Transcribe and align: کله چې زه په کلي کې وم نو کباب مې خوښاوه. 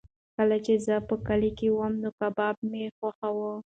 کله 0.35 0.57
چې 0.65 0.73
زه 0.85 0.95
په 1.07 1.15
کلي 1.27 1.51
کې 1.59 1.67
وم 1.71 1.93
نو 2.03 2.09
کباب 2.19 2.55
مې 2.69 2.83
خوښاوه. 2.97 3.51